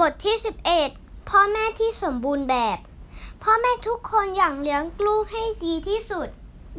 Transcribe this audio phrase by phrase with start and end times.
[0.00, 0.36] บทที่
[0.82, 2.78] 11 พ่อแม่ที่สมบูรณ์แบบ
[3.42, 6.28] พ่อแม่ทุกคนอยากเลี้ยงลูกให้ดีที่สุด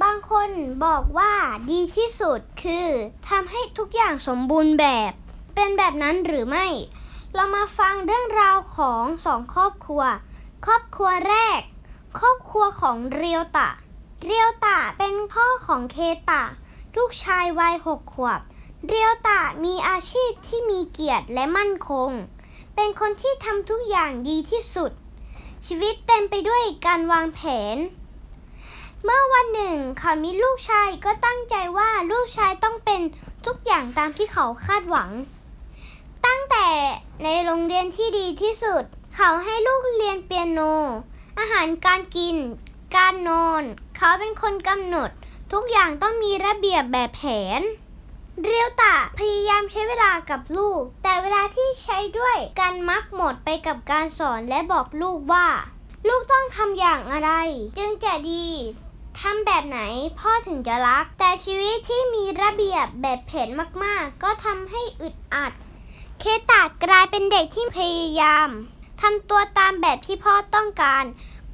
[0.04, 0.50] บางคน
[0.86, 1.34] บอกว่า
[1.72, 2.88] ดีที่สุดคือ
[3.30, 5.12] ทำให้ทุกอย่างสมบูรณ์แบบ
[5.56, 6.68] เป็นแบบนั้นหรือไม่
[7.34, 10.04] เรามาฟังเรื่องราวของสองครอบครัว
[10.66, 11.62] ครอบครัวแรก
[12.20, 13.70] ครอบครัวของเรียวตะ
[14.26, 15.98] เรียวตะเป็นพ่อของเค
[16.30, 16.44] ตะ
[16.98, 18.40] ลูกชายวัยหกขวบ
[18.88, 22.12] เรียวตะมีอาชีพที่มีเกียรติและมั่นคง
[22.82, 24.92] เป็นคนที่ทำทุกอย่างดีที่สุด
[25.66, 27.40] ชีวิตเต็มไปด้วยการวางแผ
[27.76, 27.78] น
[29.04, 33.02] เมื่อวันหนึ่งเขามีลูกชายก็ตั้งใจว่าลูกชายต้องเป็น
[33.46, 35.10] ทุกอย่างตามที่เขาคาดหวัง
[36.26, 36.68] ตั้งแต่
[37.24, 38.84] ในโรงเรียนที่ดีที่สุด
[39.16, 40.60] เขาให้ลูกเรียนเปียโน
[41.40, 42.36] อาหารการกิน
[42.96, 43.64] การนอน
[43.98, 45.10] เขาเป็นคนกำหนด
[45.52, 47.24] ทุกอย่างต้องมีระเบียบแบบแผ
[47.60, 47.64] น
[48.46, 55.48] เรียวตะพยายามใช้เวลากับลูกแต เวลาที่ใช้ด้วยกันมักหมดไปกับการสอนและบอกลูกว่า
[56.08, 57.32] ลูกต้องทำอย่างอะไร
[57.78, 58.48] จึงจะดี
[59.20, 59.80] ทำแบบไหน
[60.20, 63.50] พ่อถึงจะรัก แต่ชีวิตที่มีระเบียบแบบแผน
[63.84, 65.52] มากๆ ก็ทำให้อึดอัด
[66.20, 68.50] เคตากลายเป็นเด็กที่พยายาม
[69.02, 71.04] ทำตัวตามแบบที่พ่อต้องการ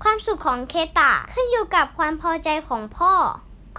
[0.04, 3.14] ความสุขของเคตะขึ้นอยู่กับความพอใจของพ่อ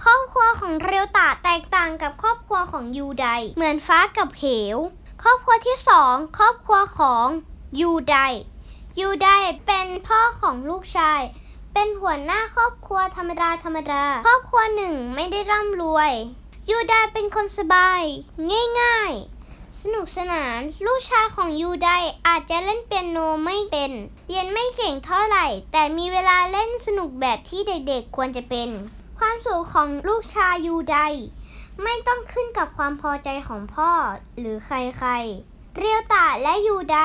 [0.03, 4.77] ครอบครัวของเรียวตะแตกต่างกับครอบครัวของยูได เหมือนฟ้ากับเหว
[5.27, 7.27] รอบครัวที่สองครอบครัวของ
[7.79, 8.15] ยูได
[8.99, 9.29] ยูได
[9.65, 11.21] เป็นพ่อของลูกชาย
[11.73, 16.11] เป็นหัวหน้าครอบครัวธรรมดาธรรมดา ครอบครัวหนึ่งไม่ได้ร่ำรวย
[16.69, 18.01] ยูไดเป็นคนสบาย
[18.79, 21.89] ง่ายๆ สนุกสนาน ลูกชายของยูได
[22.27, 23.91] อาจจะเล่นเปียโนไม่เป็น
[24.27, 28.69] เรียนไม่เก่งเท่าไหร่ แต่มีเวลาเล่นสนุกแบบที่เด็กๆควรจะเป็น
[29.19, 30.97] ความสุขของลูกชายยูได
[31.83, 33.91] ไม่ต้องขึ้นกับความพอใจของพ่อ
[34.39, 36.99] หรือใครๆ เรียวตะและยูได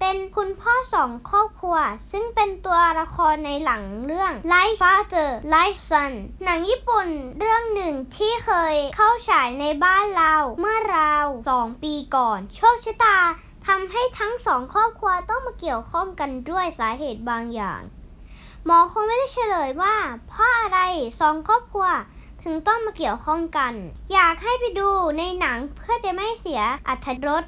[0.00, 1.76] เป็นคุณพ่อสองครอบครัว
[2.10, 6.12] ซึ่งเป็นตัวละครในหลังเรื่อง Life Father Life Son
[6.44, 7.08] หนังญี่ปุ่น
[7.38, 13.18] เรื่องหนึ่งที่เคยเข้าฉายในบ้านเราเมื่อราวสองปีก่อน โชคชะตา
[13.66, 17.80] ทำให้ทั้งสองครอบครัวต้องมาเกี่ยวข้องกันด้วยสาเหตุบางอย่าง
[18.64, 19.96] หมอคงไม่ได้เฉลยว่า
[20.28, 20.78] เพราะอะไร
[21.20, 21.88] สองครอบครัว
[22.46, 23.74] ถึงต้องมาเกี่ยวข้องกัน
[24.12, 27.44] อยากให้ไปดูในหนังเพื่อจะไม่เสียอรรถรส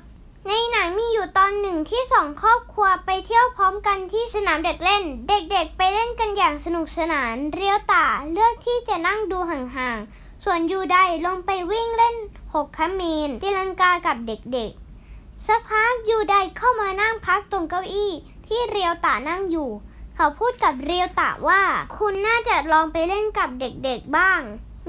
[0.48, 12.16] ในหนังมีอยู่ตอนหนึ่งที่สองครอบครัวไปเที่ยวพร้อมกันที่สนามเด็กเล่น เด็กๆ ไปเล่นกันอย่างสนุกสนาน เรียวตาเลือกที่จะนั่งดูห่างๆ ส่วนยูไดลงไปวิ่งเล่น
[12.54, 18.12] หกขมีนตีลังกากับเด็กๆ สักพักยูไดเข้ามานั่งพักตรงเก้าอี้
[18.46, 19.70] ที่เรียวตานั่งอยู่
[20.16, 21.62] เขาพูดกับเรียวตะว่า
[21.96, 24.40] คุณน่าจะลองไปเล่นกับเด็กๆบ้าง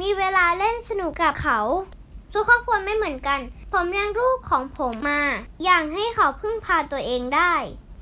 [0.02, 1.59] มีเวลาเล่นสนุกกับเขา
[2.34, 3.40] ทุกครอบครัวไม่เหมือนกัน
[3.72, 5.22] ผมเลี้ยงลูกของผมมา
[5.63, 7.53] อย่างให้เขาพึ่งพาตัวเองได้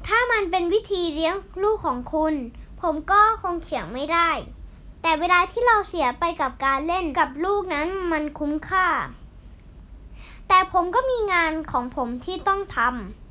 [0.08, 2.34] ถ้ามันเป็นวิธีเลี้ยงลูกของคุณ
[2.82, 4.30] ผมก็คงเขียงไม่ได้
[5.02, 8.88] แต่เวลาที่เราเสียไปกับการเล่นกับลูกนั้นมันคุ้มค่า
[10.48, 12.78] แต่ผมก็มีงานของผมที่ต้องท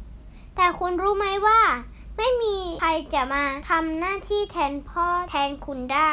[0.03, 1.61] ำ แต่คุณรู้ไหมว่า
[2.17, 6.13] ไม่มีใครจะมาทำหน้าที่แทนพ่อแทนคุณได้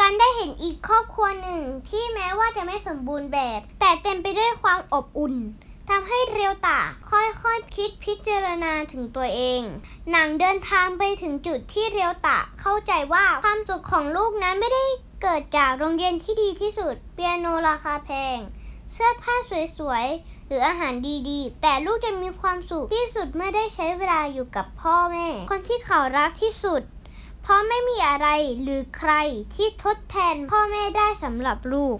[0.00, 5.34] การได้เห็นอีกครอบครัวหนึ่งที่แม้ว่าจะไม่สมบูรณ์แบบ แต่เต็มไปด้วยความอบอุ่น
[5.90, 6.80] ทำให้เรียวตา
[7.10, 7.44] ค่อยๆค
[7.74, 9.60] คิดพิจารณาถึงตัวเอง
[10.10, 14.84] หนังเดินทางไปถึงจุดที่เรียวตะเข้าใจว่าความสุขของลูกนั้นไม่ได้
[15.22, 18.38] เกิดจากโรงเรียนที่ดีที่สุด เปียโนราคาแพง
[18.92, 19.34] เสื้อผ้า
[19.78, 20.94] สวยๆ หรืออาหาร
[21.28, 26.82] ดีๆ แต่ลูกจะมีความสุขที่สุดเมื่อได้ใช้เวลาอยู่กับพ่อแม่ คนที่เขารักที่สุด
[27.44, 28.28] เพราะไม่มีอะไร
[28.62, 29.12] หรือใคร
[29.54, 31.98] ที่ทดแทนพ่อแม่ได้สำหรับลูก